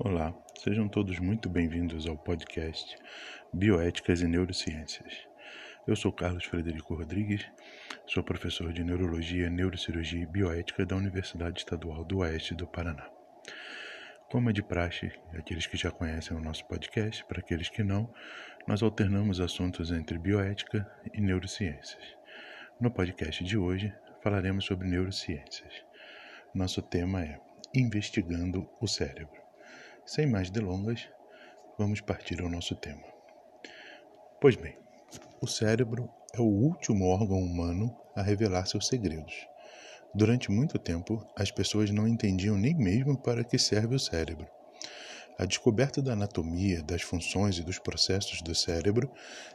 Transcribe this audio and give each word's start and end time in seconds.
Olá, 0.00 0.32
sejam 0.54 0.88
todos 0.88 1.18
muito 1.18 1.48
bem-vindos 1.48 2.06
ao 2.06 2.16
podcast 2.16 2.96
Bioéticas 3.52 4.20
e 4.20 4.28
Neurociências. 4.28 5.26
Eu 5.88 5.96
sou 5.96 6.12
Carlos 6.12 6.44
Frederico 6.44 6.94
Rodrigues, 6.94 7.44
sou 8.06 8.22
professor 8.22 8.72
de 8.72 8.84
Neurologia, 8.84 9.50
Neurocirurgia 9.50 10.22
e 10.22 10.26
Bioética 10.26 10.86
da 10.86 10.94
Universidade 10.94 11.58
Estadual 11.58 12.04
do 12.04 12.18
Oeste 12.18 12.54
do 12.54 12.64
Paraná. 12.64 13.10
Como 14.30 14.48
é 14.48 14.52
de 14.52 14.62
praxe, 14.62 15.10
aqueles 15.32 15.66
que 15.66 15.76
já 15.76 15.90
conhecem 15.90 16.36
o 16.36 16.40
nosso 16.40 16.64
podcast, 16.68 17.24
para 17.24 17.40
aqueles 17.40 17.68
que 17.68 17.82
não, 17.82 18.08
nós 18.68 18.84
alternamos 18.84 19.40
assuntos 19.40 19.90
entre 19.90 20.16
bioética 20.16 20.88
e 21.12 21.20
neurociências. 21.20 22.16
No 22.80 22.88
podcast 22.88 23.42
de 23.42 23.58
hoje, 23.58 23.92
falaremos 24.22 24.64
sobre 24.64 24.86
neurociências. 24.86 25.72
Nosso 26.54 26.82
tema 26.82 27.24
é 27.24 27.40
Investigando 27.74 28.70
o 28.80 28.86
Cérebro. 28.86 29.37
Sem 30.08 30.26
mais 30.26 30.48
delongas, 30.48 31.06
vamos 31.76 32.00
partir 32.00 32.40
ao 32.40 32.48
nosso 32.48 32.74
tema. 32.74 33.04
Pois 34.40 34.56
bem, 34.56 34.74
o 35.38 35.46
cérebro 35.46 36.08
é 36.32 36.40
o 36.40 36.46
último 36.46 37.04
órgão 37.04 37.38
humano 37.38 37.94
a 38.16 38.22
revelar 38.22 38.64
seus 38.64 38.86
segredos. 38.86 39.46
Durante 40.14 40.50
muito 40.50 40.78
tempo, 40.78 41.22
as 41.36 41.50
pessoas 41.50 41.90
não 41.90 42.08
entendiam 42.08 42.56
nem 42.56 42.74
mesmo 42.74 43.18
para 43.18 43.44
que 43.44 43.58
serve 43.58 43.96
o 43.96 43.98
cérebro. 43.98 44.48
A 45.38 45.44
descoberta 45.44 46.00
da 46.00 46.14
anatomia, 46.14 46.82
das 46.82 47.02
funções 47.02 47.58
e 47.58 47.62
dos 47.62 47.78
processos 47.78 48.40
do 48.40 48.54
cérebro 48.54 49.12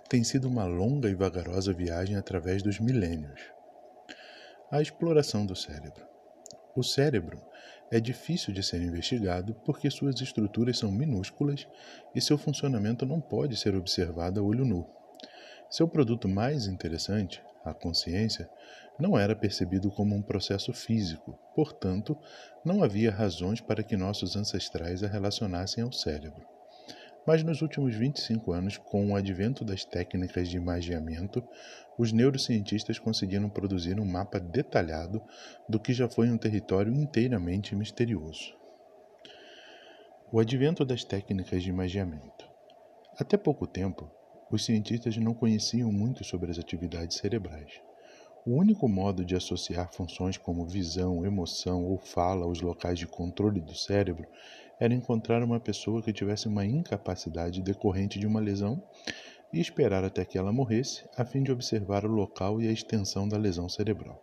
tem 0.08 0.24
sido 0.24 0.48
uma 0.48 0.66
longa 0.66 1.10
e 1.10 1.16
vagarosa 1.16 1.74
viagem 1.74 2.16
através 2.16 2.62
dos 2.62 2.80
milênios. 2.80 3.42
A 4.70 4.84
exploração 4.84 5.48
do 5.48 5.56
cérebro. 5.56 6.06
O 6.76 6.84
cérebro 6.84 7.42
é 7.94 8.00
difícil 8.00 8.52
de 8.52 8.64
ser 8.64 8.82
investigado 8.82 9.54
porque 9.64 9.88
suas 9.92 10.20
estruturas 10.20 10.80
são 10.80 10.92
minúsculas 10.92 11.68
e 12.16 12.20
seu 12.20 12.40
funcionamento 12.40 13.06
não 13.06 13.22
pode 13.22 13.56
ser 13.56 13.76
observado 13.76 14.40
a 14.40 14.44
olho 14.44 14.66
nu. 14.66 14.84
Seu 15.70 15.88
produto 15.88 16.28
mais 16.28 16.66
interessante, 16.66 17.40
a 17.64 17.72
consciência, 17.72 18.50
não 19.00 19.16
era 19.16 19.36
percebido 19.36 19.92
como 19.92 20.16
um 20.16 20.24
processo 20.24 20.74
físico, 20.74 21.38
portanto, 21.56 22.18
não 22.66 22.84
havia 22.84 23.12
razões 23.12 23.62
para 23.62 23.84
que 23.84 23.96
nossos 23.96 24.36
ancestrais 24.36 25.04
a 25.04 25.08
relacionassem 25.08 25.84
ao 25.84 25.92
cérebro. 25.92 26.53
Mas 27.26 27.42
nos 27.44 27.62
últimos 27.62 27.96
25 27.96 28.52
anos, 28.52 28.78
com 28.78 29.12
o 29.12 29.16
advento 29.16 29.64
das 29.64 29.86
técnicas 29.86 30.50
de 30.50 30.58
imagiamento, 30.58 31.44
os 31.98 32.12
neurocientistas 32.12 33.00
conseguiram 33.00 33.50
produzir 33.50 34.00
um 34.00 34.06
mapa 34.06 34.40
detalhado 34.40 35.22
do 35.70 35.80
que 35.80 35.94
já 35.94 36.10
foi 36.10 36.30
um 36.30 36.38
território 36.38 36.94
inteiramente 36.94 37.76
misterioso. 37.76 38.54
O 40.32 40.40
advento 40.40 40.84
das 40.84 41.04
técnicas 41.04 41.64
de 41.64 41.70
imagiamento. 41.70 42.50
Até 43.18 43.38
pouco 43.38 43.68
tempo, 43.68 44.12
os 44.52 44.66
cientistas 44.66 45.16
não 45.18 45.34
conheciam 45.34 45.92
muito 45.92 46.24
sobre 46.24 46.52
as 46.52 46.60
atividades 46.60 47.18
cerebrais. 47.18 47.72
O 48.46 48.58
único 48.58 48.90
modo 48.90 49.24
de 49.24 49.38
associar 49.38 49.90
funções 49.94 50.36
como 50.38 50.66
visão, 50.66 51.26
emoção 51.26 51.86
ou 51.86 51.98
fala 51.98 52.44
aos 52.44 52.60
locais 52.60 53.00
de 53.00 53.08
controle 53.08 53.62
do 53.62 53.74
cérebro 53.74 54.28
era 54.78 54.94
encontrar 54.94 55.42
uma 55.42 55.62
pessoa 55.62 56.04
que 56.04 56.12
tivesse 56.12 56.50
uma 56.50 56.66
incapacidade 56.66 57.62
decorrente 57.62 58.20
de 58.20 58.28
uma 58.28 58.42
lesão 58.42 58.84
e 59.54 59.62
esperar 59.62 60.04
até 60.04 60.26
que 60.26 60.38
ela 60.38 60.52
morresse, 60.52 61.08
a 61.16 61.24
fim 61.24 61.42
de 61.42 61.54
observar 61.54 62.04
o 62.04 62.12
local 62.12 62.62
e 62.62 62.68
a 62.68 62.72
extensão 62.72 63.30
da 63.30 63.38
lesão 63.38 63.70
cerebral. 63.70 64.22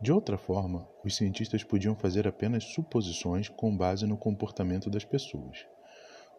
De 0.00 0.10
outra 0.10 0.36
forma, 0.36 0.88
os 1.04 1.14
cientistas 1.14 1.62
podiam 1.62 1.94
fazer 1.94 2.26
apenas 2.26 2.64
suposições 2.64 3.48
com 3.48 3.76
base 3.76 4.06
no 4.06 4.16
comportamento 4.16 4.90
das 4.90 5.04
pessoas. 5.04 5.66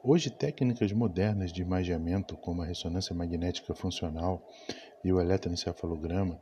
Hoje, 0.03 0.29
técnicas 0.29 0.91
modernas 0.91 1.53
de 1.53 1.61
imagiamento, 1.61 2.35
como 2.35 2.63
a 2.63 2.65
ressonância 2.65 3.15
magnética 3.15 3.75
funcional 3.75 4.45
e 5.05 5.13
o 5.13 5.21
eletroencefalograma, 5.21 6.41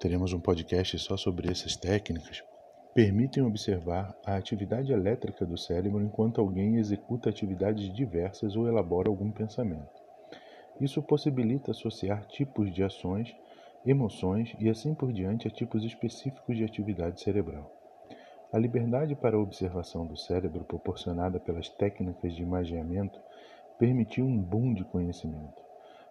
teremos 0.00 0.32
um 0.32 0.40
podcast 0.40 0.98
só 0.98 1.14
sobre 1.14 1.50
essas 1.50 1.76
técnicas, 1.76 2.42
permitem 2.94 3.42
observar 3.42 4.16
a 4.24 4.34
atividade 4.34 4.90
elétrica 4.90 5.44
do 5.44 5.58
cérebro 5.58 6.02
enquanto 6.02 6.40
alguém 6.40 6.76
executa 6.76 7.28
atividades 7.28 7.92
diversas 7.92 8.56
ou 8.56 8.66
elabora 8.66 9.10
algum 9.10 9.30
pensamento. 9.30 10.00
Isso 10.80 11.02
possibilita 11.02 11.72
associar 11.72 12.24
tipos 12.28 12.72
de 12.72 12.82
ações, 12.82 13.36
emoções 13.84 14.56
e 14.58 14.70
assim 14.70 14.94
por 14.94 15.12
diante 15.12 15.46
a 15.46 15.50
tipos 15.50 15.84
específicos 15.84 16.56
de 16.56 16.64
atividade 16.64 17.20
cerebral. 17.20 17.70
A 18.50 18.58
liberdade 18.58 19.14
para 19.14 19.36
a 19.36 19.40
observação 19.40 20.06
do 20.06 20.16
cérebro 20.16 20.64
proporcionada 20.64 21.38
pelas 21.38 21.68
técnicas 21.68 22.34
de 22.34 22.42
imagiamento 22.42 23.20
permitiu 23.78 24.24
um 24.24 24.38
boom 24.40 24.72
de 24.72 24.82
conhecimento 24.82 25.69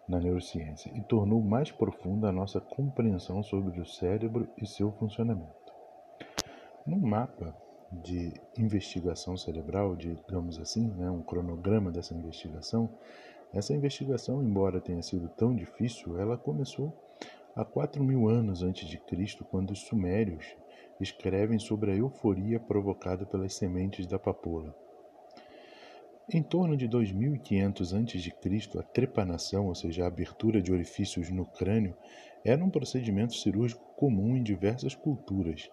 na 0.09 0.19
neurociência 0.19 0.91
e 0.95 1.01
tornou 1.01 1.39
mais 1.39 1.71
profunda 1.71 2.27
a 2.27 2.31
nossa 2.31 2.59
compreensão 2.59 3.43
sobre 3.43 3.79
o 3.79 3.85
cérebro 3.85 4.49
e 4.57 4.65
seu 4.65 4.91
funcionamento. 4.93 5.71
No 6.85 6.97
mapa 6.97 7.55
de 7.91 8.33
investigação 8.57 9.37
cerebral, 9.37 9.95
digamos 9.95 10.59
assim, 10.59 10.87
né, 10.97 11.09
um 11.11 11.21
cronograma 11.21 11.91
dessa 11.91 12.15
investigação, 12.15 12.89
essa 13.53 13.73
investigação, 13.73 14.43
embora 14.43 14.81
tenha 14.81 15.01
sido 15.03 15.29
tão 15.29 15.55
difícil, 15.55 16.19
ela 16.19 16.37
começou 16.37 16.91
há 17.55 17.63
4 17.63 18.03
mil 18.03 18.27
anos 18.27 18.63
antes 18.63 18.87
de 18.87 18.97
Cristo, 18.97 19.45
quando 19.45 19.71
os 19.71 19.81
sumérios 19.81 20.55
escrevem 20.99 21.59
sobre 21.59 21.91
a 21.91 21.95
euforia 21.95 22.59
provocada 22.59 23.25
pelas 23.25 23.53
sementes 23.53 24.07
da 24.07 24.19
papoula. 24.19 24.75
Em 26.31 26.43
torno 26.43 26.77
de 26.77 26.87
2500 26.87 27.91
a.C., 27.91 28.77
a 28.77 28.83
trepanação, 28.83 29.65
ou 29.65 29.73
seja, 29.73 30.03
a 30.03 30.07
abertura 30.07 30.61
de 30.61 30.71
orifícios 30.71 31.31
no 31.31 31.43
crânio, 31.43 31.97
era 32.45 32.63
um 32.63 32.69
procedimento 32.69 33.33
cirúrgico 33.33 33.83
comum 33.95 34.37
em 34.37 34.43
diversas 34.43 34.93
culturas. 34.93 35.67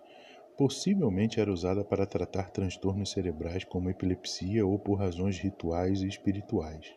Possivelmente 0.57 1.39
era 1.39 1.53
usada 1.53 1.85
para 1.85 2.07
tratar 2.07 2.49
transtornos 2.49 3.11
cerebrais 3.11 3.65
como 3.65 3.91
epilepsia 3.91 4.65
ou 4.67 4.79
por 4.79 4.95
razões 4.95 5.39
rituais 5.39 6.01
e 6.01 6.09
espirituais. 6.09 6.91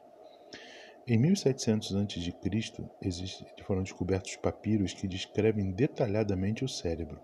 Em 1.06 1.18
1700 1.18 1.96
a.C., 1.98 3.46
foram 3.66 3.84
descobertos 3.84 4.38
papiros 4.38 4.94
que 4.94 5.06
descrevem 5.06 5.72
detalhadamente 5.72 6.64
o 6.64 6.70
cérebro, 6.70 7.20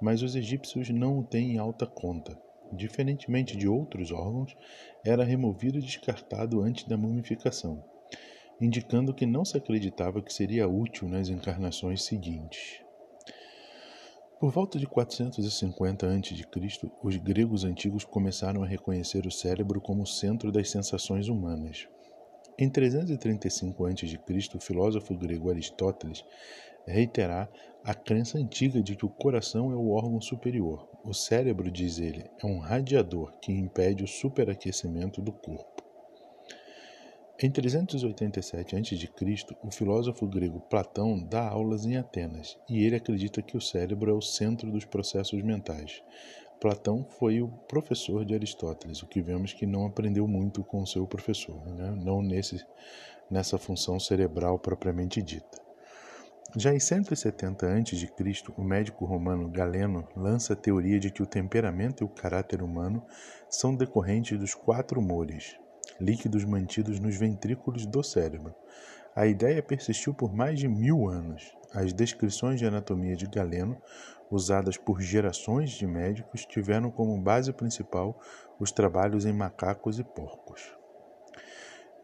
mas 0.00 0.22
os 0.22 0.34
egípcios 0.34 0.88
não 0.88 1.18
o 1.18 1.24
têm 1.24 1.52
em 1.52 1.58
alta 1.58 1.86
conta. 1.86 2.45
Diferentemente 2.72 3.56
de 3.56 3.68
outros 3.68 4.10
órgãos, 4.10 4.56
era 5.04 5.24
removido 5.24 5.78
e 5.78 5.82
descartado 5.82 6.60
antes 6.60 6.84
da 6.84 6.96
mumificação, 6.96 7.82
indicando 8.60 9.14
que 9.14 9.26
não 9.26 9.44
se 9.44 9.56
acreditava 9.56 10.22
que 10.22 10.32
seria 10.32 10.68
útil 10.68 11.08
nas 11.08 11.28
encarnações 11.28 12.02
seguintes. 12.02 12.80
Por 14.38 14.50
volta 14.50 14.78
de 14.78 14.86
450 14.86 16.06
a.C., 16.06 16.90
os 17.02 17.16
gregos 17.16 17.64
antigos 17.64 18.04
começaram 18.04 18.62
a 18.62 18.66
reconhecer 18.66 19.26
o 19.26 19.30
cérebro 19.30 19.80
como 19.80 20.02
o 20.02 20.06
centro 20.06 20.52
das 20.52 20.68
sensações 20.68 21.28
humanas. 21.28 21.88
Em 22.58 22.68
335 22.68 23.86
a.C., 23.86 24.18
o 24.54 24.60
filósofo 24.60 25.16
grego 25.16 25.50
Aristóteles 25.50 26.22
reiterar 26.86 27.50
a 27.84 27.94
crença 27.94 28.38
antiga 28.38 28.82
de 28.82 28.96
que 28.96 29.06
o 29.06 29.10
coração 29.10 29.70
é 29.70 29.76
o 29.76 29.90
órgão 29.90 30.20
superior. 30.20 30.88
O 31.04 31.14
cérebro, 31.14 31.70
diz 31.70 31.98
ele, 31.98 32.24
é 32.42 32.46
um 32.46 32.58
radiador 32.58 33.32
que 33.40 33.52
impede 33.52 34.02
o 34.02 34.08
superaquecimento 34.08 35.22
do 35.22 35.32
corpo. 35.32 35.84
Em 37.38 37.50
387 37.50 38.76
a.C., 38.76 39.56
o 39.62 39.70
filósofo 39.70 40.26
grego 40.26 40.58
Platão 40.70 41.22
dá 41.22 41.46
aulas 41.46 41.84
em 41.84 41.96
Atenas 41.96 42.58
e 42.68 42.82
ele 42.82 42.96
acredita 42.96 43.42
que 43.42 43.56
o 43.56 43.60
cérebro 43.60 44.10
é 44.10 44.14
o 44.14 44.22
centro 44.22 44.70
dos 44.70 44.86
processos 44.86 45.42
mentais. 45.42 46.02
Platão 46.58 47.06
foi 47.18 47.42
o 47.42 47.48
professor 47.68 48.24
de 48.24 48.34
Aristóteles, 48.34 49.02
o 49.02 49.06
que 49.06 49.20
vemos 49.20 49.52
que 49.52 49.66
não 49.66 49.86
aprendeu 49.86 50.26
muito 50.26 50.64
com 50.64 50.86
seu 50.86 51.06
professor, 51.06 51.62
né? 51.66 51.90
não 52.02 52.22
nesse, 52.22 52.64
nessa 53.30 53.58
função 53.58 54.00
cerebral 54.00 54.58
propriamente 54.58 55.22
dita. 55.22 55.65
Já 56.54 56.72
em 56.72 56.78
170 56.78 57.66
a.C., 57.66 58.12
o 58.56 58.62
médico 58.62 59.04
romano 59.04 59.48
Galeno 59.48 60.06
lança 60.14 60.52
a 60.52 60.56
teoria 60.56 60.98
de 60.98 61.10
que 61.10 61.22
o 61.22 61.26
temperamento 61.26 62.02
e 62.02 62.06
o 62.06 62.08
caráter 62.08 62.62
humano 62.62 63.04
são 63.50 63.74
decorrentes 63.74 64.38
dos 64.38 64.54
quatro 64.54 65.00
humores, 65.00 65.58
líquidos 66.00 66.44
mantidos 66.44 67.00
nos 67.00 67.16
ventrículos 67.16 67.84
do 67.84 68.02
cérebro. 68.02 68.54
A 69.14 69.26
ideia 69.26 69.62
persistiu 69.62 70.14
por 70.14 70.32
mais 70.32 70.58
de 70.58 70.68
mil 70.68 71.08
anos. 71.08 71.52
As 71.74 71.92
descrições 71.92 72.60
de 72.60 72.66
anatomia 72.66 73.16
de 73.16 73.26
Galeno, 73.26 73.76
usadas 74.30 74.76
por 74.76 75.00
gerações 75.00 75.70
de 75.70 75.86
médicos, 75.86 76.46
tiveram 76.46 76.90
como 76.90 77.20
base 77.20 77.52
principal 77.52 78.18
os 78.58 78.70
trabalhos 78.70 79.26
em 79.26 79.32
macacos 79.32 79.98
e 79.98 80.04
porcos. 80.04 80.62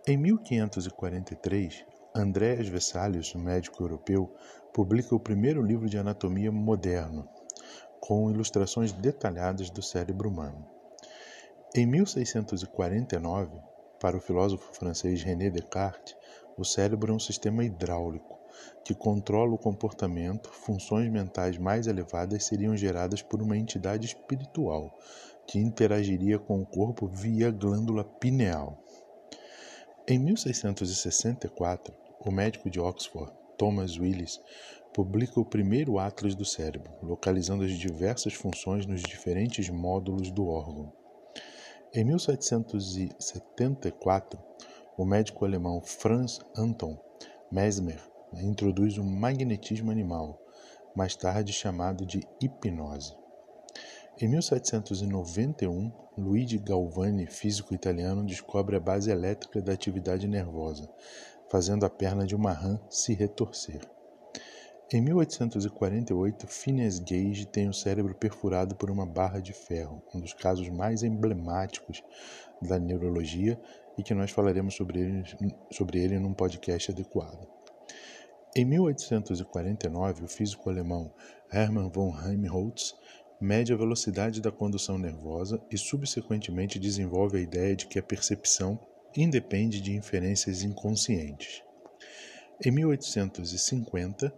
Em 0.07 0.17
1543, 0.17 1.87
Andreas 2.15 2.69
Vesalius, 2.69 3.35
médico 3.35 3.83
europeu, 3.83 4.31
publica 4.71 5.15
o 5.15 5.21
primeiro 5.21 5.63
livro 5.63 5.89
de 5.89 5.97
anatomia 5.97 6.53
moderno, 6.53 7.27
com 8.01 8.31
ilustrações 8.31 8.93
detalhadas 8.93 9.71
do 9.71 9.83
cérebro 9.83 10.29
humano. 10.29 10.63
Em 11.75 11.87
1649, 11.87 13.51
para 13.99 14.15
o 14.15 14.21
filósofo 14.21 14.75
francês 14.75 15.23
René 15.23 15.49
Descartes, 15.49 16.15
o 16.59 16.67
cérebro 16.67 17.13
é 17.13 17.17
um 17.17 17.19
sistema 17.19 17.65
hidráulico 17.65 18.39
que 18.85 18.95
controla 18.95 19.55
o 19.55 19.59
comportamento, 19.59 20.51
funções 20.51 21.11
mentais 21.11 21.57
mais 21.57 21.87
elevadas 21.87 22.45
seriam 22.45 22.77
geradas 22.77 23.23
por 23.23 23.41
uma 23.41 23.57
entidade 23.57 24.07
espiritual 24.07 24.95
que 25.47 25.59
interagiria 25.59 26.39
com 26.39 26.61
o 26.61 26.67
corpo 26.67 27.07
via 27.07 27.51
glândula 27.51 28.05
pineal. 28.05 28.79
Em 30.09 30.19
1664, 30.19 31.95
o 32.19 32.33
médico 32.33 32.69
de 32.69 32.81
Oxford, 32.81 33.33
Thomas 33.57 33.97
Willis, 33.97 34.41
publica 34.93 35.39
o 35.39 35.45
primeiro 35.45 35.97
Atlas 35.97 36.35
do 36.35 36.45
cérebro, 36.45 36.93
localizando 37.01 37.63
as 37.63 37.71
diversas 37.71 38.35
funções 38.35 38.85
nos 38.85 39.01
diferentes 39.01 39.71
módulos 39.71 40.33
do 40.33 40.49
órgão. 40.49 40.93
Em 41.95 42.05
1774, 42.05 44.41
o 44.99 45.05
médico 45.05 45.45
alemão 45.45 45.81
Franz 45.81 46.41
Anton 46.57 46.99
Mesmer 47.49 48.03
introduz 48.35 48.99
o 48.99 49.05
magnetismo 49.05 49.93
animal, 49.93 50.37
mais 50.97 51.15
tarde 51.15 51.53
chamado 51.53 52.05
de 52.05 52.27
hipnose. 52.41 53.22
Em 54.21 54.29
1791, 54.29 55.91
Luigi 56.19 56.59
Galvani, 56.59 57.27
físico 57.27 57.75
italiano, 57.75 58.25
descobre 58.25 58.77
a 58.77 58.81
base 58.81 59.11
elétrica 59.11 59.61
da 59.63 59.73
atividade 59.73 60.29
nervosa, 60.29 60.89
fazendo 61.51 61.87
a 61.87 61.91
perna 61.91 62.27
de 62.27 62.37
uma 62.37 62.53
rã 62.53 62.79
se 62.91 63.15
retorcer. 63.15 63.81
Em 64.93 65.01
1848, 65.01 66.47
Phineas 66.47 66.99
Gage 66.99 67.47
tem 67.47 67.71
o 67.71 67.73
cérebro 67.73 68.15
perfurado 68.15 68.77
por 68.77 68.91
uma 68.91 69.07
barra 69.07 69.41
de 69.41 69.55
ferro, 69.55 70.03
um 70.15 70.21
dos 70.21 70.35
casos 70.35 70.69
mais 70.69 71.03
emblemáticos 71.03 72.05
da 72.61 72.79
neurologia 72.79 73.59
e 73.97 74.03
que 74.03 74.13
nós 74.13 74.31
falaremos 74.31 74.75
sobre 74.75 75.01
ele, 75.01 75.25
sobre 75.71 75.99
ele 75.99 76.19
num 76.19 76.35
podcast 76.35 76.91
adequado. 76.93 77.49
Em 78.55 78.67
1849, 78.67 80.25
o 80.25 80.29
físico 80.29 80.69
alemão 80.69 81.11
Hermann 81.51 81.89
von 81.89 82.15
Helmholtz 82.15 82.95
mede 83.43 83.73
a 83.73 83.77
velocidade 83.77 84.41
da 84.41 84.53
condução 84.53 84.97
nervosa 84.97 85.61
e, 85.69 85.77
subsequentemente, 85.77 86.79
desenvolve 86.79 87.39
a 87.39 87.41
ideia 87.41 87.75
de 87.75 87.87
que 87.87 87.99
a 87.99 88.03
percepção 88.03 88.79
independe 89.17 89.81
de 89.81 89.93
inferências 89.93 90.63
inconscientes. 90.63 91.63
Em 92.65 92.71
1850, 92.71 94.33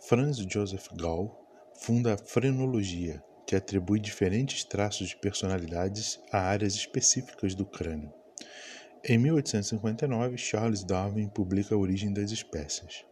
Franz 0.00 0.38
Joseph 0.38 0.88
Gall 0.96 1.30
funda 1.78 2.14
a 2.14 2.18
frenologia, 2.18 3.22
que 3.46 3.54
atribui 3.54 4.00
diferentes 4.00 4.64
traços 4.64 5.08
de 5.08 5.16
personalidades 5.18 6.18
a 6.32 6.38
áreas 6.38 6.74
específicas 6.74 7.54
do 7.54 7.66
crânio. 7.66 8.12
Em 9.04 9.18
1859, 9.18 10.38
Charles 10.38 10.82
Darwin 10.82 11.28
publica 11.28 11.74
A 11.74 11.78
Origem 11.78 12.12
das 12.12 12.30
Espécies. 12.30 13.04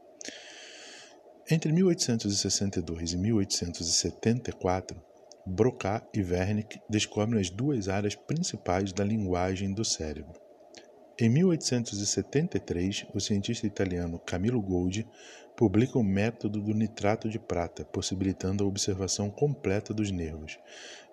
Entre 1.51 1.71
1862 1.71 3.13
e 3.13 3.19
1874, 3.19 5.14
Broca 5.47 6.03
e 6.15 6.23
Wernicke 6.23 6.81
descobrem 6.89 7.41
as 7.41 7.51
duas 7.51 7.89
áreas 7.89 8.15
principais 8.15 8.93
da 8.93 9.05
linguagem 9.05 9.73
do 9.73 9.85
cérebro. 9.85 10.41
Em 11.19 11.29
1873, 11.29 13.07
o 13.15 13.21
cientista 13.21 13.67
italiano 13.67 14.19
Camillo 14.19 14.61
Golgi 14.61 15.07
publica 15.55 15.99
o 15.99 16.03
método 16.03 16.61
do 16.61 16.75
nitrato 16.75 17.29
de 17.29 17.39
prata, 17.39 17.85
possibilitando 17.85 18.65
a 18.65 18.67
observação 18.67 19.31
completa 19.31 19.93
dos 19.93 20.11
nervos, 20.11 20.59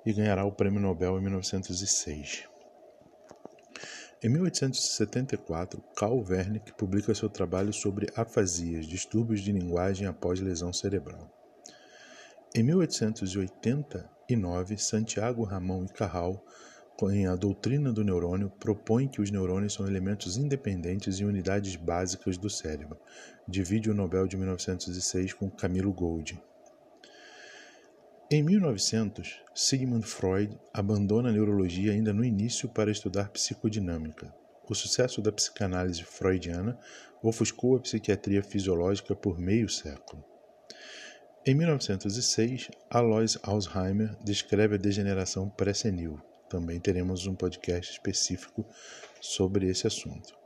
e 0.06 0.14
ganhará 0.14 0.46
o 0.46 0.52
Prêmio 0.52 0.80
Nobel 0.80 1.20
em 1.20 1.22
1906. 1.22 2.50
Em 4.24 4.30
1874, 4.30 5.84
Carl 5.96 6.24
Wernicke 6.24 6.74
publica 6.74 7.14
seu 7.14 7.30
trabalho 7.30 7.74
sobre 7.74 8.08
afasias, 8.16 8.88
distúrbios 8.88 9.42
de 9.42 9.52
linguagem 9.52 10.08
após 10.08 10.40
lesão 10.40 10.72
cerebral. 10.72 11.41
Em 12.54 12.64
1889, 12.64 14.78
Santiago 14.78 15.44
Ramon 15.44 15.86
e 15.86 15.90
Carral 15.90 16.46
em 17.10 17.26
A 17.26 17.36
Doutrina 17.36 17.92
do 17.92 18.04
Neurônio, 18.04 18.52
propõe 18.60 19.08
que 19.08 19.22
os 19.22 19.32
neurônios 19.32 19.74
são 19.74 19.88
elementos 19.88 20.38
independentes 20.38 21.20
e 21.20 21.26
unidades 21.26 21.76
básicas 21.76 22.38
do 22.38 22.50
cérebro. 22.50 23.00
Divide 23.48 23.90
o 23.90 23.94
Nobel 23.94 24.28
de 24.28 24.38
1906 24.38 25.34
com 25.34 25.50
Camilo 25.50 25.92
Gold. 25.92 26.40
Em 28.30 28.44
1900, 28.44 29.42
Sigmund 29.56 30.06
Freud 30.06 30.58
abandona 30.74 31.30
a 31.30 31.32
neurologia 31.32 31.92
ainda 31.92 32.14
no 32.14 32.24
início 32.24 32.70
para 32.70 32.92
estudar 32.92 33.30
psicodinâmica. 33.30 34.34
O 34.70 34.76
sucesso 34.76 35.22
da 35.22 35.32
psicanálise 35.32 36.04
freudiana 36.04 36.78
ofuscou 37.24 37.76
a 37.76 37.80
psiquiatria 37.80 38.44
fisiológica 38.44 39.16
por 39.16 39.40
meio 39.40 39.68
século. 39.68 40.31
Em 41.44 41.56
1906, 41.56 42.70
Alois 42.88 43.36
Alzheimer 43.42 44.16
descreve 44.24 44.76
a 44.76 44.78
degeneração 44.78 45.50
pré-senil. 45.50 46.22
Também 46.48 46.80
teremos 46.80 47.26
um 47.26 47.34
podcast 47.34 47.94
específico 47.94 48.64
sobre 49.20 49.68
esse 49.68 49.88
assunto. 49.88 50.38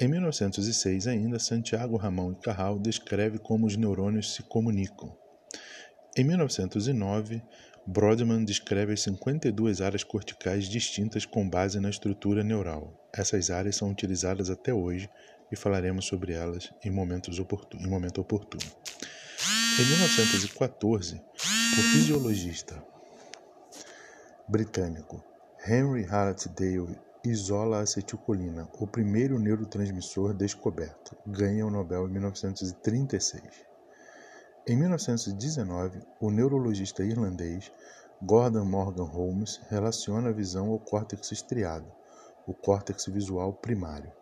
Em 0.00 0.08
1906, 0.08 1.06
ainda, 1.06 1.38
Santiago 1.38 1.98
Ramão 1.98 2.32
e 2.32 2.36
Carral 2.36 2.78
descreve 2.78 3.38
como 3.38 3.66
os 3.66 3.76
neurônios 3.76 4.34
se 4.34 4.42
comunicam. 4.44 5.14
Em 6.16 6.24
1909, 6.24 7.42
Brodmann 7.86 8.42
descreve 8.42 8.94
as 8.94 9.02
52 9.02 9.82
áreas 9.82 10.02
corticais 10.02 10.66
distintas 10.66 11.26
com 11.26 11.46
base 11.46 11.78
na 11.78 11.90
estrutura 11.90 12.42
neural. 12.42 13.06
Essas 13.12 13.50
áreas 13.50 13.76
são 13.76 13.90
utilizadas 13.90 14.48
até 14.48 14.72
hoje 14.72 15.10
e 15.52 15.56
falaremos 15.56 16.06
sobre 16.06 16.32
elas 16.32 16.72
em, 16.82 16.90
momentos 16.90 17.38
em 17.38 17.86
momento 17.86 18.18
oportuno. 18.22 18.72
Em 19.78 19.86
1914, 19.86 21.16
o 21.16 21.82
fisiologista 21.92 22.84
britânico 24.46 25.24
Henry 25.66 26.04
Dale 26.04 27.00
isola 27.24 27.78
a 27.78 27.80
acetilcolina, 27.80 28.68
o 28.78 28.86
primeiro 28.86 29.38
neurotransmissor 29.38 30.34
descoberto. 30.34 31.16
Ganha 31.26 31.66
o 31.66 31.70
Nobel 31.70 32.06
em 32.06 32.12
1936. 32.12 33.42
Em 34.66 34.76
1919, 34.76 36.02
o 36.20 36.30
neurologista 36.30 37.02
irlandês 37.02 37.72
Gordon 38.20 38.66
Morgan 38.66 39.04
Holmes 39.04 39.58
relaciona 39.70 40.28
a 40.28 40.32
visão 40.32 40.68
ao 40.68 40.78
córtex 40.78 41.32
estriado, 41.32 41.90
o 42.46 42.52
córtex 42.52 43.06
visual 43.06 43.54
primário. 43.54 44.12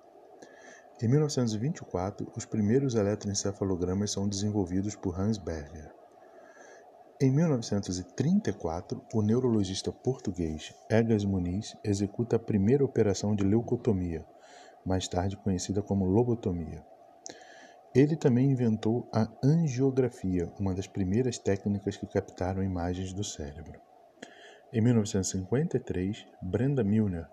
Em 1.02 1.08
1924, 1.08 2.30
os 2.36 2.44
primeiros 2.44 2.94
eletroencefalogramas 2.94 4.10
são 4.10 4.28
desenvolvidos 4.28 4.94
por 4.94 5.18
Hans 5.18 5.38
Berger. 5.38 5.90
Em 7.18 7.30
1934, 7.30 9.02
o 9.14 9.22
neurologista 9.22 9.90
português 9.90 10.74
Egas 10.90 11.24
Muniz 11.24 11.74
executa 11.82 12.36
a 12.36 12.38
primeira 12.38 12.84
operação 12.84 13.34
de 13.34 13.44
leucotomia, 13.44 14.26
mais 14.84 15.08
tarde 15.08 15.38
conhecida 15.38 15.80
como 15.80 16.04
lobotomia. 16.04 16.84
Ele 17.94 18.14
também 18.14 18.50
inventou 18.50 19.08
a 19.10 19.26
angiografia, 19.42 20.52
uma 20.60 20.74
das 20.74 20.86
primeiras 20.86 21.38
técnicas 21.38 21.96
que 21.96 22.06
captaram 22.06 22.62
imagens 22.62 23.14
do 23.14 23.24
cérebro. 23.24 23.80
Em 24.70 24.82
1953, 24.82 26.26
Brenda 26.42 26.84
Milner 26.84 27.26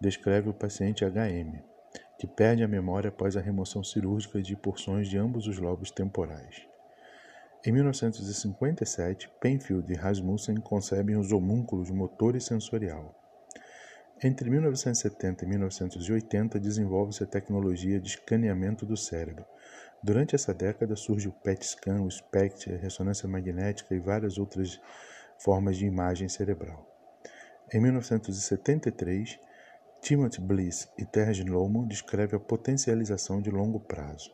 descreve 0.00 0.48
o 0.48 0.54
paciente 0.54 1.04
HM, 1.04 1.73
que 2.18 2.26
perde 2.26 2.62
a 2.62 2.68
memória 2.68 3.08
após 3.08 3.36
a 3.36 3.40
remoção 3.40 3.82
cirúrgica 3.82 4.40
de 4.40 4.56
porções 4.56 5.08
de 5.08 5.18
ambos 5.18 5.46
os 5.46 5.58
lobos 5.58 5.90
temporais. 5.90 6.66
Em 7.66 7.72
1957, 7.72 9.30
Penfield 9.40 9.90
e 9.90 9.96
Rasmussen 9.96 10.56
concebem 10.56 11.16
os 11.16 11.32
homúnculos 11.32 11.90
motor 11.90 12.36
e 12.36 12.40
sensorial. 12.40 13.14
Entre 14.22 14.48
1970 14.48 15.44
e 15.44 15.48
1980, 15.48 16.60
desenvolve-se 16.60 17.24
a 17.24 17.26
tecnologia 17.26 17.98
de 17.98 18.08
escaneamento 18.08 18.86
do 18.86 18.96
cérebro. 18.96 19.44
Durante 20.02 20.34
essa 20.34 20.52
década 20.52 20.94
surge 20.94 21.28
o 21.28 21.32
PET 21.32 21.66
scan, 21.66 22.02
o 22.02 22.10
SPECT, 22.10 22.72
a 22.72 22.76
ressonância 22.76 23.26
magnética 23.26 23.94
e 23.94 23.98
várias 23.98 24.36
outras 24.38 24.80
formas 25.38 25.78
de 25.78 25.86
imagem 25.86 26.28
cerebral. 26.28 26.86
Em 27.72 27.80
1973, 27.80 29.40
Timothy 30.04 30.38
Bliss 30.38 30.86
e 30.98 31.06
Terje 31.06 31.44
Lohmann 31.44 31.88
descrevem 31.88 32.36
a 32.36 32.38
potencialização 32.38 33.40
de 33.40 33.50
longo 33.50 33.80
prazo. 33.80 34.30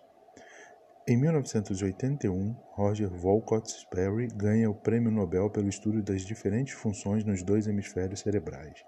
Em 1.06 1.16
1981, 1.16 2.56
Roger 2.72 3.08
Wolcott 3.08 3.70
Sperry 3.70 4.26
ganha 4.34 4.68
o 4.68 4.74
Prêmio 4.74 5.12
Nobel 5.12 5.48
pelo 5.48 5.68
estudo 5.68 6.02
das 6.02 6.22
diferentes 6.22 6.74
funções 6.74 7.22
nos 7.22 7.44
dois 7.44 7.68
hemisférios 7.68 8.18
cerebrais. 8.18 8.84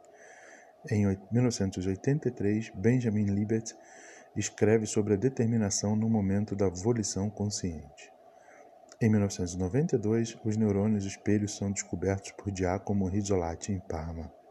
Em 0.91 1.17
1983, 1.31 2.73
Benjamin 2.75 3.27
Libet 3.27 3.77
escreve 4.35 4.85
sobre 4.85 5.15
a 5.15 5.17
determinação 5.17 5.95
no 5.95 6.11
momento 6.11 6.57
da 6.57 6.69
volição 6.69 7.31
consciente. 7.31 8.11
Em 9.01 9.09
1992, 9.09 10.37
os 10.45 10.57
neurônios 10.57 11.05
espelhos 11.05 11.55
são 11.55 11.71
descobertos 11.71 12.33
por 12.33 12.53
Giacomo 12.53 13.07
Rizzolatti 13.07 13.71
em 13.71 13.79
Parma. 13.79 14.42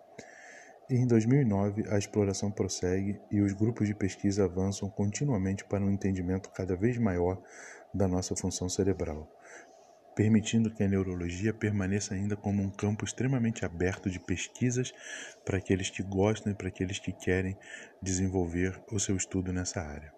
Em 0.96 1.08
2009, 1.08 1.86
a 1.90 1.98
exploração 1.98 2.52
prossegue 2.52 3.20
e 3.32 3.42
os 3.42 3.54
grupos 3.54 3.88
de 3.88 3.96
pesquisa 3.96 4.46
avançam 4.46 4.90
continuamente 4.90 5.64
para 5.64 5.84
um 5.84 5.90
entendimento 5.90 6.50
cada 6.50 6.76
vez 6.76 6.98
maior 6.98 7.42
da 7.94 8.08
nossa 8.08 8.36
função 8.36 8.68
cerebral, 8.68 9.30
permitindo 10.16 10.70
que 10.70 10.84
a 10.84 10.88
neurologia 10.88 11.54
permaneça 11.54 12.14
ainda 12.14 12.36
como 12.36 12.62
um 12.62 12.70
campo 12.70 13.06
extremamente 13.06 13.64
aberto 13.64 14.10
de 14.10 14.20
pesquisas 14.20 14.92
para 15.46 15.58
aqueles 15.58 15.90
que 15.90 16.04
gostam 16.04 16.52
e 16.52 16.56
para 16.56 16.68
aqueles 16.68 17.00
que 17.00 17.12
querem 17.12 17.58
desenvolver 18.02 18.82
o 18.92 19.00
seu 19.00 19.16
estudo 19.16 19.54
nessa 19.54 19.82
área. 19.82 20.14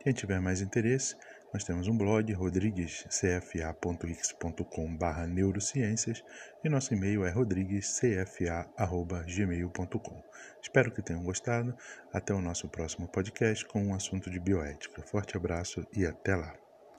Quem 0.00 0.12
tiver 0.12 0.38
mais 0.38 0.60
interesse, 0.60 1.16
nós 1.54 1.62
temos 1.62 1.86
um 1.86 1.96
blog, 1.96 2.32
rodriguescfa.x.com.br 2.32 5.26
neurociências 5.28 6.24
e 6.64 6.68
nosso 6.68 6.92
e-mail 6.92 7.24
é 7.24 7.30
rodriguescfa.gmail.com. 7.30 10.22
Espero 10.60 10.90
que 10.90 11.00
tenham 11.00 11.22
gostado. 11.22 11.72
Até 12.12 12.34
o 12.34 12.40
nosso 12.40 12.68
próximo 12.68 13.06
podcast 13.06 13.64
com 13.66 13.84
um 13.84 13.94
assunto 13.94 14.28
de 14.28 14.40
bioética. 14.40 15.00
Forte 15.02 15.36
abraço 15.36 15.86
e 15.92 16.04
até 16.04 16.34
lá. 16.34 16.63